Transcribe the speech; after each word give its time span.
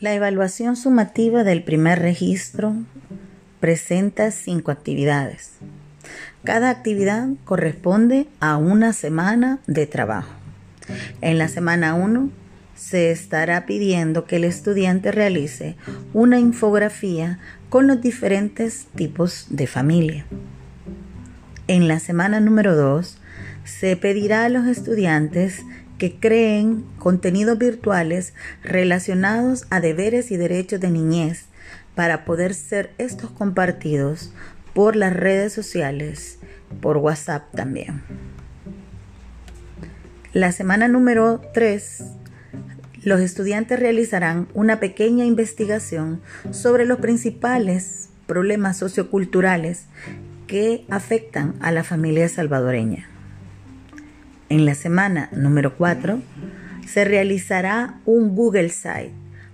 La 0.00 0.14
evaluación 0.14 0.76
sumativa 0.76 1.42
del 1.42 1.64
primer 1.64 1.98
registro 1.98 2.72
presenta 3.58 4.30
cinco 4.30 4.70
actividades. 4.70 5.54
Cada 6.44 6.70
actividad 6.70 7.26
corresponde 7.44 8.28
a 8.38 8.58
una 8.58 8.92
semana 8.92 9.58
de 9.66 9.88
trabajo. 9.88 10.30
En 11.20 11.36
la 11.36 11.48
semana 11.48 11.96
1 11.96 12.30
se 12.76 13.10
estará 13.10 13.66
pidiendo 13.66 14.24
que 14.24 14.36
el 14.36 14.44
estudiante 14.44 15.10
realice 15.10 15.74
una 16.14 16.38
infografía 16.38 17.40
con 17.68 17.88
los 17.88 18.00
diferentes 18.00 18.86
tipos 18.94 19.46
de 19.50 19.66
familia. 19.66 20.26
En 21.66 21.88
la 21.88 21.98
semana 21.98 22.38
número 22.38 22.76
2 22.76 23.18
se 23.64 23.96
pedirá 23.96 24.44
a 24.44 24.48
los 24.48 24.68
estudiantes 24.68 25.64
que 25.98 26.18
creen 26.18 26.84
contenidos 26.98 27.58
virtuales 27.58 28.32
relacionados 28.62 29.66
a 29.70 29.80
deberes 29.80 30.30
y 30.30 30.36
derechos 30.36 30.80
de 30.80 30.90
niñez 30.90 31.46
para 31.94 32.24
poder 32.24 32.54
ser 32.54 32.92
estos 32.98 33.30
compartidos 33.30 34.32
por 34.72 34.94
las 34.94 35.12
redes 35.12 35.52
sociales, 35.52 36.38
por 36.80 36.98
WhatsApp 36.98 37.52
también. 37.54 38.02
La 40.32 40.52
semana 40.52 40.86
número 40.86 41.40
3, 41.52 42.04
los 43.02 43.20
estudiantes 43.20 43.80
realizarán 43.80 44.46
una 44.54 44.78
pequeña 44.78 45.24
investigación 45.24 46.20
sobre 46.52 46.84
los 46.84 46.98
principales 46.98 48.10
problemas 48.26 48.76
socioculturales 48.76 49.86
que 50.46 50.84
afectan 50.90 51.54
a 51.60 51.72
la 51.72 51.82
familia 51.82 52.28
salvadoreña. 52.28 53.08
En 54.48 54.64
la 54.64 54.74
semana 54.74 55.28
número 55.32 55.76
4 55.76 56.22
se 56.86 57.04
realizará 57.04 58.00
un 58.06 58.34
Google 58.34 58.70
Site 58.70 59.12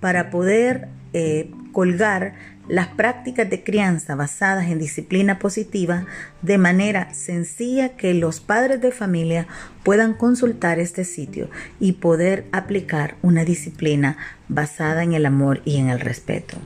para 0.00 0.30
poder 0.30 0.88
eh, 1.12 1.50
colgar 1.72 2.34
las 2.68 2.88
prácticas 2.88 3.48
de 3.48 3.62
crianza 3.62 4.14
basadas 4.14 4.68
en 4.68 4.78
disciplina 4.78 5.38
positiva 5.38 6.06
de 6.42 6.58
manera 6.58 7.12
sencilla 7.14 7.90
que 7.96 8.14
los 8.14 8.40
padres 8.40 8.80
de 8.80 8.92
familia 8.92 9.46
puedan 9.84 10.14
consultar 10.14 10.78
este 10.78 11.04
sitio 11.04 11.48
y 11.80 11.92
poder 11.92 12.46
aplicar 12.52 13.16
una 13.22 13.44
disciplina 13.44 14.16
basada 14.48 15.02
en 15.02 15.12
el 15.12 15.26
amor 15.26 15.62
y 15.64 15.76
en 15.76 15.88
el 15.88 16.00
respeto. 16.00 16.56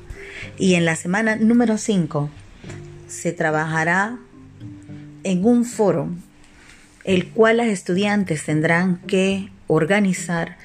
Y 0.59 0.75
en 0.75 0.85
la 0.85 0.97
semana 0.97 1.37
número 1.37 1.77
5 1.77 2.31
se 3.09 3.33
trabajará 3.33 4.19
en 5.23 5.45
un 5.45 5.65
foro 5.65 6.09
el 7.05 7.29
cual 7.29 7.59
las 7.59 7.69
estudiantes 7.69 8.45
tendrán 8.45 8.99
que 9.07 9.51
organizar 9.67 10.59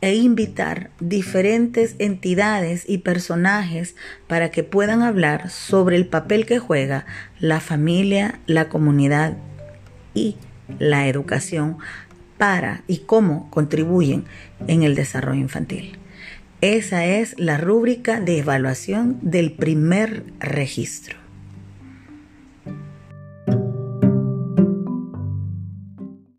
e 0.00 0.14
invitar 0.14 0.90
diferentes 1.00 1.96
entidades 1.98 2.84
y 2.86 2.98
personajes 2.98 3.96
para 4.28 4.50
que 4.50 4.62
puedan 4.62 5.02
hablar 5.02 5.50
sobre 5.50 5.96
el 5.96 6.06
papel 6.06 6.46
que 6.46 6.58
juega 6.58 7.04
la 7.40 7.60
familia, 7.60 8.38
la 8.46 8.68
comunidad 8.68 9.36
y 10.14 10.36
la 10.78 11.08
educación 11.08 11.78
para 12.36 12.82
y 12.86 12.98
cómo 12.98 13.50
contribuyen 13.50 14.24
en 14.68 14.84
el 14.84 14.94
desarrollo 14.94 15.40
infantil. 15.40 15.98
Esa 16.60 17.04
es 17.06 17.38
la 17.38 17.56
rúbrica 17.56 18.20
de 18.20 18.38
evaluación 18.38 19.18
del 19.22 19.52
primer 19.52 20.24
registro. 20.40 21.17